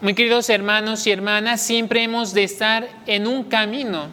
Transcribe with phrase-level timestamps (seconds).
[0.00, 4.06] Muy queridos hermanos y hermanas, siempre hemos de estar en un camino,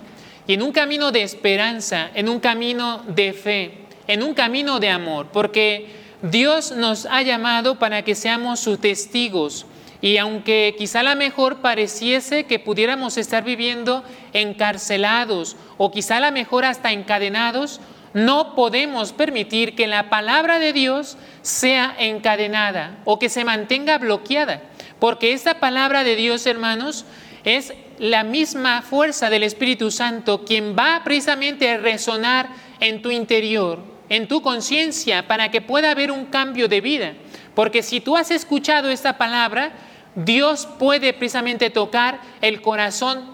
[0.48, 4.89] y en un camino de esperanza, en un camino de fe, en un camino de
[4.89, 5.88] amor, porque
[6.21, 9.66] Dios nos ha llamado para que seamos sus testigos.
[10.04, 14.04] Y aunque quizá a lo mejor pareciese que pudiéramos estar viviendo
[14.34, 17.80] encarcelados o quizá a lo mejor hasta encadenados,
[18.14, 24.61] no podemos permitir que la palabra de Dios sea encadenada o que se mantenga bloqueada,
[25.00, 27.06] porque esta palabra de Dios, hermanos,
[27.46, 32.50] es la misma fuerza del Espíritu Santo quien va precisamente a resonar
[32.81, 37.14] en tu interior, en tu conciencia, para que pueda haber un cambio de vida.
[37.56, 39.72] Porque si tú has escuchado esta palabra,
[40.16, 43.26] Dios puede precisamente tocar el corazón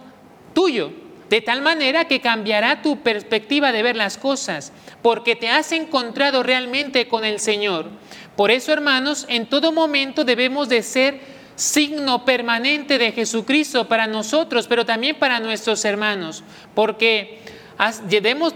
[0.54, 0.92] tuyo,
[1.30, 4.72] de tal manera que cambiará tu perspectiva de ver las cosas,
[5.02, 7.88] porque te has encontrado realmente con el Señor.
[8.36, 11.20] Por eso, hermanos, en todo momento debemos de ser
[11.56, 16.44] signo permanente de Jesucristo para nosotros, pero también para nuestros hermanos,
[16.74, 17.40] porque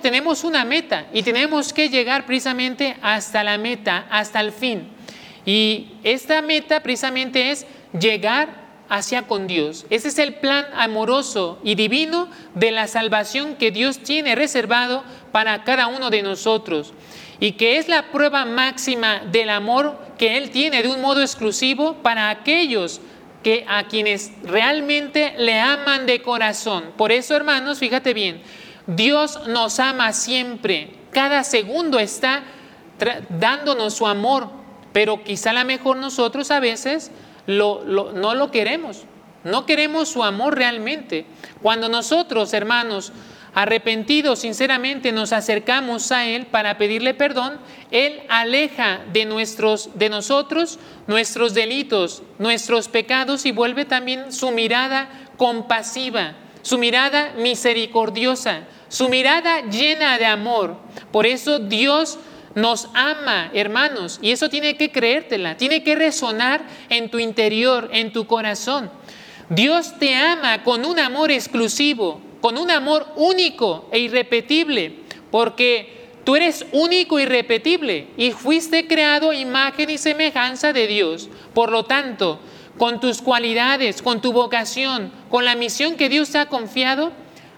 [0.01, 4.87] tenemos una meta y tenemos que llegar precisamente hasta la meta, hasta el fin.
[5.45, 9.85] Y esta meta precisamente es llegar hacia con Dios.
[9.89, 15.63] Ese es el plan amoroso y divino de la salvación que Dios tiene reservado para
[15.63, 16.93] cada uno de nosotros
[17.39, 21.95] y que es la prueba máxima del amor que Él tiene de un modo exclusivo
[22.03, 23.01] para aquellos
[23.41, 26.93] que a quienes realmente le aman de corazón.
[26.95, 28.41] Por eso, hermanos, fíjate bien,
[28.87, 32.43] Dios nos ama siempre, cada segundo está
[33.29, 34.49] dándonos su amor,
[34.93, 37.11] pero quizá a lo mejor nosotros a veces
[37.47, 39.03] no lo queremos.
[39.43, 41.25] No queremos su amor realmente.
[41.61, 43.11] Cuando nosotros, hermanos,
[43.53, 47.59] arrepentidos sinceramente nos acercamos a Él para pedirle perdón,
[47.91, 55.09] Él aleja de, nuestros, de nosotros nuestros delitos, nuestros pecados y vuelve también su mirada
[55.37, 60.77] compasiva, su mirada misericordiosa, su mirada llena de amor.
[61.11, 62.17] Por eso Dios
[62.55, 68.13] nos ama, hermanos, y eso tiene que creértela, tiene que resonar en tu interior, en
[68.13, 68.91] tu corazón.
[69.49, 74.99] Dios te ama con un amor exclusivo, con un amor único e irrepetible,
[75.31, 81.29] porque tú eres único e irrepetible y fuiste creado imagen y semejanza de Dios.
[81.53, 82.39] Por lo tanto,
[82.77, 87.11] con tus cualidades, con tu vocación, con la misión que Dios te ha confiado,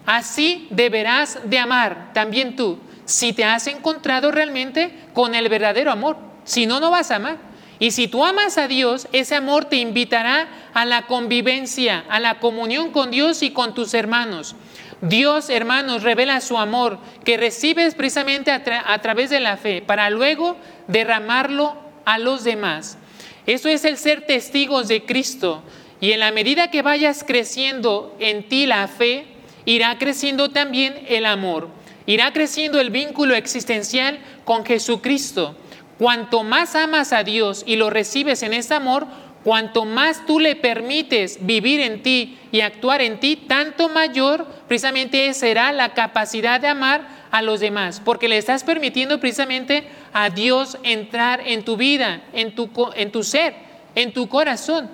[0.06, 6.18] así deberás de amar también tú si te has encontrado realmente con el verdadero amor.
[6.44, 7.38] Si no, no vas a amar.
[7.80, 12.40] Y si tú amas a Dios, ese amor te invitará a la convivencia, a la
[12.40, 14.56] comunión con Dios y con tus hermanos.
[15.02, 20.56] Dios, hermanos, revela su amor que recibes precisamente a, través de la fe para luego
[20.88, 22.98] derramarlo a los demás.
[23.46, 25.62] Eso es el ser testigos de Cristo.
[26.00, 29.26] Y en la medida que vayas creciendo en ti la fe,
[29.66, 31.70] irá creciendo también el amor
[32.06, 35.56] irá creciendo el vínculo existencial con Jesucristo.
[35.98, 39.08] Cuanto más amas a Dios y lo recibes en ese amor,
[39.44, 45.34] cuanto más tú le permites vivir en ti y actuar en ti, tanto mayor precisamente
[45.34, 50.78] será la capacidad de amar a los demás, porque le estás permitiendo precisamente a Dios
[50.84, 53.56] entrar en tu vida, en tu, en tu ser,
[53.94, 54.90] en tu corazón.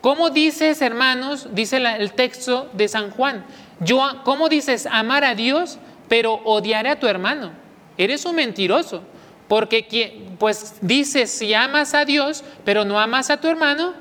[0.00, 3.44] ¿Cómo dices, hermanos, dice el texto de San Juan?
[3.80, 5.78] Yo, ¿Cómo dices amar a Dios?
[6.08, 7.52] Pero odiaré a tu hermano.
[7.96, 9.02] Eres un mentiroso,
[9.48, 13.94] porque pues dices si amas a Dios, pero no amas a tu hermano,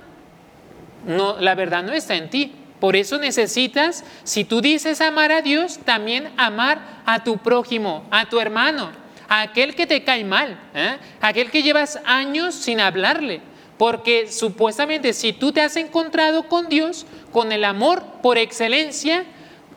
[1.06, 2.53] no, la verdad no está en ti.
[2.79, 8.29] Por eso necesitas, si tú dices amar a Dios, también amar a tu prójimo, a
[8.29, 8.91] tu hermano,
[9.28, 10.97] a aquel que te cae mal, ¿eh?
[11.19, 13.41] aquel que llevas años sin hablarle.
[13.79, 19.25] Porque supuestamente si tú te has encontrado con Dios, con el amor por excelencia,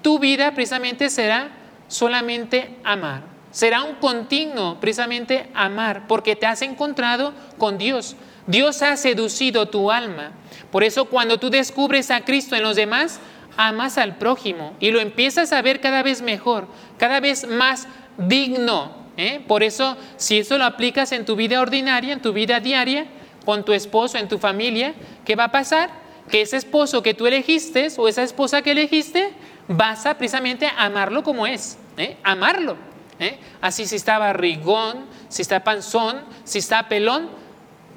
[0.02, 1.50] tu vida precisamente será
[1.90, 3.24] solamente amar.
[3.50, 8.16] Será un continuo precisamente amar, porque te has encontrado con Dios.
[8.46, 10.32] Dios ha seducido tu alma.
[10.70, 13.20] Por eso cuando tú descubres a Cristo en los demás,
[13.56, 18.92] amas al prójimo y lo empiezas a ver cada vez mejor, cada vez más digno.
[19.16, 19.42] ¿eh?
[19.46, 23.06] Por eso, si eso lo aplicas en tu vida ordinaria, en tu vida diaria,
[23.44, 24.94] con tu esposo, en tu familia,
[25.24, 25.90] ¿qué va a pasar?
[26.30, 29.32] Que ese esposo que tú elegiste o esa esposa que elegiste
[29.70, 32.16] vas a precisamente amarlo como es, ¿eh?
[32.24, 32.76] amarlo.
[33.18, 33.38] ¿eh?
[33.60, 37.30] Así si está barrigón, si está panzón, si está pelón,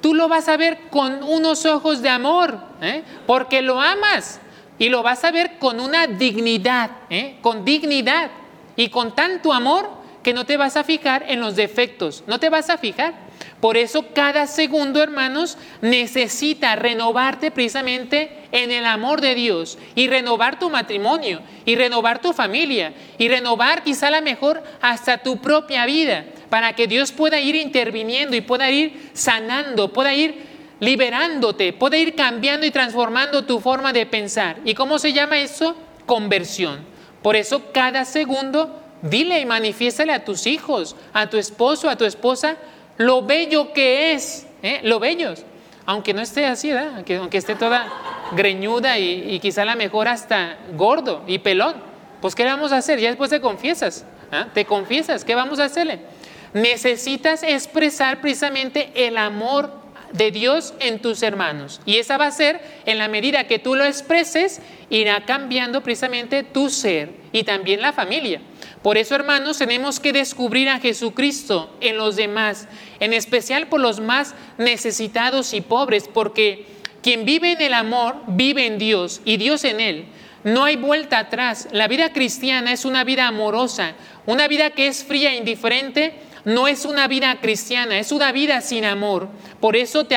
[0.00, 3.02] tú lo vas a ver con unos ojos de amor, ¿eh?
[3.26, 4.40] porque lo amas
[4.78, 6.90] y lo vas a ver con una dignidad,
[7.40, 8.30] con dignidad.
[8.76, 9.88] y con tanto amor
[10.24, 13.14] que no te vas a fijar en los defectos, no te vas a fijar.
[13.60, 20.58] Por eso cada segundo, hermanos, necesita renovarte precisamente en el amor de Dios y renovar
[20.58, 26.26] tu matrimonio y renovar tu familia y renovar quizá la mejor hasta tu propia vida
[26.50, 32.14] para que Dios pueda ir interviniendo y pueda ir sanando, pueda ir liberándote, pueda ir
[32.14, 34.58] cambiando y transformando tu forma de pensar.
[34.64, 35.76] ¿Y cómo se llama eso?
[36.06, 36.84] Conversión.
[37.22, 42.04] Por eso cada segundo dile y manifiéstale a tus hijos, a tu esposo, a tu
[42.04, 42.56] esposa,
[42.96, 44.80] lo bello que es, ¿eh?
[44.82, 45.44] lo bellos.
[45.86, 46.92] Aunque no esté así, ¿verdad?
[46.96, 47.86] Aunque, aunque esté toda
[48.32, 51.74] greñuda y, quizá a la mejor hasta gordo y pelón.
[52.20, 52.98] Pues ¿qué vamos a hacer?
[53.00, 54.06] Ya después te confiesas.
[54.32, 54.46] ¿ah?
[54.54, 56.00] Te confiesas, ¿qué vamos a hacerle?
[56.54, 59.83] Necesitas expresar precisamente el amor
[60.14, 61.80] de Dios en tus hermanos.
[61.84, 66.44] Y esa va a ser, en la medida que tú lo expreses, irá cambiando precisamente
[66.44, 68.40] tu ser y también la familia.
[68.82, 72.68] Por eso, hermanos, tenemos que descubrir a Jesucristo en los demás,
[73.00, 76.66] en especial por los más necesitados y pobres, porque
[77.02, 80.06] quien vive en el amor vive en Dios y Dios en él.
[80.44, 81.68] No hay vuelta atrás.
[81.72, 83.94] La vida cristiana es una vida amorosa,
[84.26, 86.14] una vida que es fría e indiferente
[86.44, 89.28] no es una vida cristiana, es una vida sin amor.
[89.60, 90.16] Por eso te,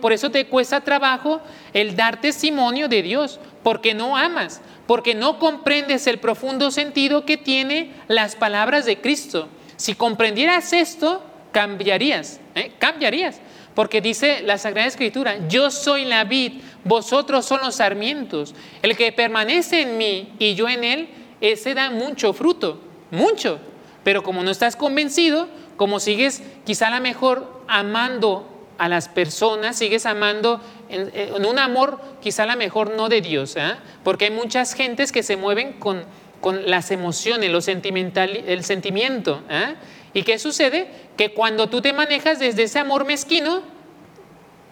[0.00, 1.40] por eso te cuesta trabajo
[1.72, 7.36] el dar testimonio de Dios, porque no amas, porque no comprendes el profundo sentido que
[7.36, 9.48] tiene las palabras de Cristo.
[9.76, 12.72] Si comprendieras esto, cambiarías, ¿eh?
[12.78, 13.40] cambiarías.
[13.74, 18.54] Porque dice la Sagrada Escritura, yo soy la vid, vosotros son los sarmientos.
[18.80, 21.08] El que permanece en mí y yo en él,
[21.42, 22.80] ese da mucho fruto,
[23.10, 23.58] mucho.
[24.02, 28.46] Pero como no estás convencido, como sigues quizá a lo mejor amando
[28.78, 33.56] a las personas, sigues amando en, un amor quizá a lo mejor no de Dios,
[33.56, 33.74] ¿eh?
[34.04, 36.04] porque hay muchas gentes que se mueven con,
[36.40, 39.42] con las emociones, lo sentimental, el sentimiento.
[39.48, 39.74] ¿eh?
[40.12, 40.88] ¿Y qué sucede?
[41.16, 43.62] Que cuando tú te manejas desde ese amor mezquino,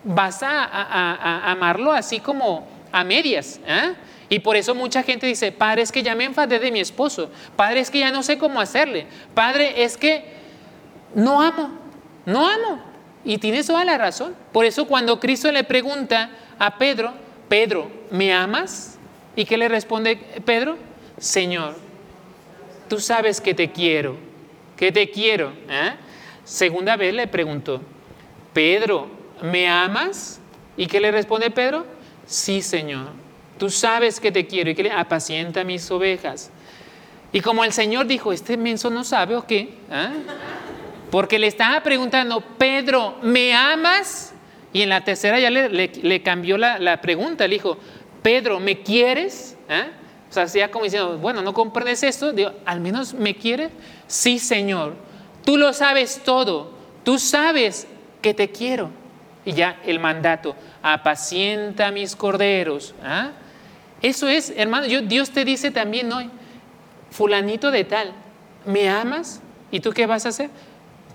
[0.05, 3.61] vas a, amarlo así como a medias.
[3.67, 3.95] ¿eh?
[4.29, 7.31] Y por eso mucha gente dice, padre, es que ya me enfadé de mi esposo,
[7.57, 10.44] padre, es que ya no sé cómo hacerle, padre, es que
[11.15, 11.71] no amo,
[12.27, 12.83] no amo.
[13.25, 14.35] Y tienes toda la razón.
[14.53, 17.13] Por eso cuando Cristo le pregunta a Pedro,
[17.49, 18.99] Pedro, ¿me amas?
[19.37, 20.77] ¿Y qué le responde Pedro?
[21.19, 21.77] Señor,
[22.89, 24.17] tú sabes que te quiero,
[24.77, 25.53] que te quiero.
[25.69, 25.95] ¿eh?
[26.45, 27.81] Segunda vez le preguntó,
[28.53, 29.09] Pedro,
[29.43, 30.41] ¿me amas?
[30.77, 31.87] ¿Y qué le responde Pedro?
[32.27, 33.09] Sí, Señor,
[33.59, 36.51] tú sabes que te quiero y que le apacienta mis ovejas.
[37.33, 40.09] Y como el Señor dijo, este menso no sabe o qué, ¿eh?
[41.15, 44.35] Porque le estaba preguntando, Pedro, ¿me amas?
[44.73, 47.47] Y en la tercera ya le, cambió la, pregunta.
[47.47, 47.79] Le dijo,
[48.21, 49.57] Pedro, ¿me quieres?
[49.69, 49.91] ¿Eh?
[50.29, 52.33] O sea, ya como diciendo, bueno, ¿no comprendes esto?
[52.33, 53.71] Digo, ¿al menos me quieres?
[54.09, 54.97] Sí, Señor.
[55.45, 56.73] Tú lo sabes todo.
[57.05, 57.87] Tú sabes
[58.21, 58.91] que te quiero.
[59.45, 62.93] Y ya el mandato, apacienta mis corderos.
[63.05, 63.31] ¿ah?
[64.03, 66.29] Eso es, hermano, Dios te dice también hoy,
[67.13, 68.13] fulanito de tal,
[68.67, 69.41] ¿me amas?
[69.71, 70.51] ¿Y tú qué vas a hacer?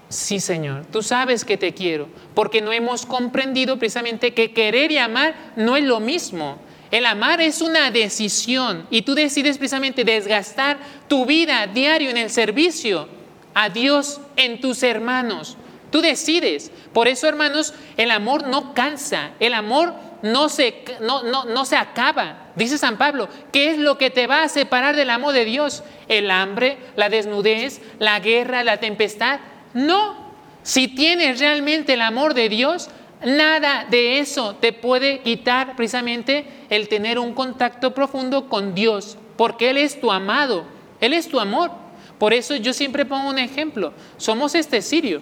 [0.10, 4.98] Sí, Señor, tú sabes que te quiero, porque no hemos comprendido precisamente que querer y
[4.98, 6.58] amar no es lo mismo.
[6.90, 12.32] El amar es una decisión y tú decides precisamente desgastar tu vida diario en el
[12.32, 13.08] servicio
[13.54, 15.58] a Dios en tus hermanos.
[15.92, 16.72] Tú decides.
[16.94, 21.76] Por eso, hermanos, el amor no cansa, el amor no se, no, no, no se
[21.76, 22.48] acaba.
[22.56, 25.84] Dice San Pablo, ¿qué es lo que te va a separar del amor de Dios?
[26.08, 29.40] El hambre, la desnudez, la guerra, la tempestad.
[29.74, 30.30] No,
[30.64, 32.90] si tienes realmente el amor de Dios,
[33.24, 39.70] nada de eso te puede quitar precisamente el tener un contacto profundo con Dios, porque
[39.70, 40.66] Él es tu amado,
[41.02, 41.72] Él es tu amor.
[42.18, 43.94] Por eso yo siempre pongo un ejemplo.
[44.18, 45.22] Somos este sirio.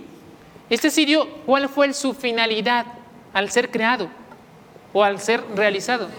[0.69, 2.85] Este sirio, ¿cuál fue su finalidad
[3.33, 4.09] al ser creado
[4.91, 6.09] o al ser realizado?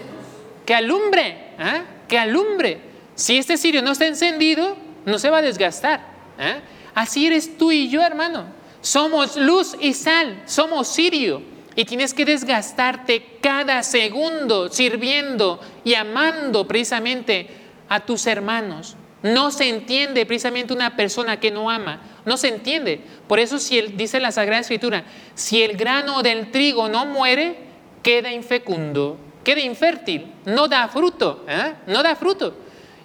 [0.65, 1.83] Que alumbre, ¿eh?
[2.07, 2.79] que alumbre.
[3.13, 6.01] Si este sirio no está encendido, no se va a desgastar.
[6.39, 6.61] ¿eh?
[6.93, 8.45] Así eres tú y yo, hermano.
[8.81, 11.41] Somos luz y sal, somos sirio.
[11.75, 17.47] Y tienes que desgastarte cada segundo sirviendo y amando precisamente
[17.87, 18.95] a tus hermanos.
[19.21, 22.01] No se entiende precisamente una persona que no ama.
[22.25, 23.01] No se entiende.
[23.27, 25.03] Por eso si dice la Sagrada Escritura,
[25.35, 27.57] si el grano del trigo no muere,
[28.01, 31.73] queda infecundo, queda infértil, no da fruto, ¿eh?
[31.87, 32.55] no da fruto.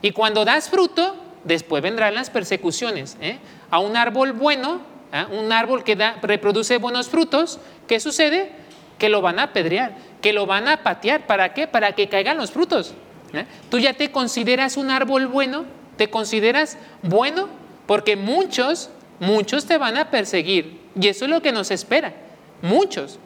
[0.02, 3.16] Y cuando das fruto, después vendrán las persecuciones.
[3.20, 3.38] ¿eh?
[3.74, 4.80] a un árbol bueno,
[5.12, 5.26] ¿ah?
[5.32, 7.58] un árbol que da, reproduce buenos frutos,
[7.88, 8.52] ¿qué sucede?
[8.98, 11.26] Que lo van a apedrear, que lo van a patear.
[11.26, 11.66] ¿Para qué?
[11.66, 12.94] Para que caigan los frutos.
[13.32, 13.46] ¿eh?
[13.70, 15.64] Tú ya te consideras un árbol bueno,
[15.96, 17.48] te consideras bueno,
[17.86, 22.14] porque muchos, muchos te van a perseguir y eso es lo que nos espera,
[22.62, 23.18] muchos.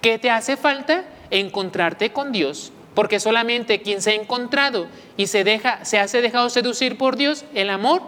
[0.00, 1.04] ¿Qué te hace falta?
[1.30, 6.50] Encontrarte con Dios, porque solamente quien se ha encontrado y se, deja, se hace dejado
[6.50, 8.02] seducir por Dios, el amor,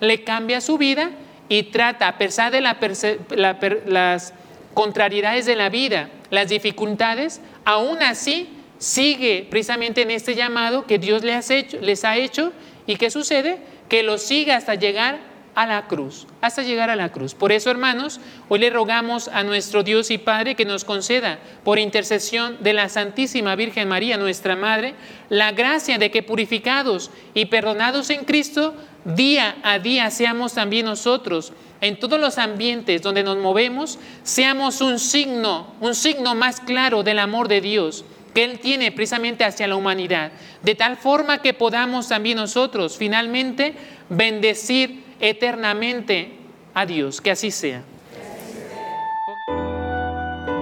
[0.00, 1.10] le cambia su vida
[1.48, 4.34] y trata, a pesar de las
[4.74, 11.22] contrariedades de la vida, las dificultades, aún así sigue precisamente en este llamado que Dios
[11.24, 12.52] les, hecho, les ha hecho
[12.86, 13.58] y ¿qué sucede?
[13.88, 15.18] Que lo siga hasta llegar
[15.56, 17.34] a la cruz, hasta llegar a la cruz.
[17.34, 18.20] Por eso, hermanos,
[18.50, 22.90] hoy le rogamos a nuestro Dios y Padre que nos conceda, por intercesión de la
[22.90, 24.94] Santísima Virgen María, nuestra Madre,
[25.30, 28.74] la gracia de que purificados y perdonados en Cristo,
[29.06, 34.98] día a día seamos también nosotros, en todos los ambientes donde nos movemos, seamos un
[34.98, 39.76] signo, un signo más claro del amor de Dios que Él tiene precisamente hacia la
[39.76, 40.30] humanidad,
[40.62, 43.72] de tal forma que podamos también nosotros finalmente
[44.10, 46.32] bendecir eternamente
[46.74, 47.20] a Dios.
[47.20, 47.82] Que así sea.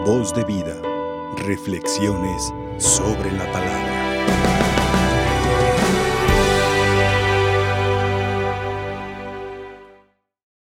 [0.04, 0.76] Voz de vida.
[1.46, 3.93] Reflexiones sobre la palabra.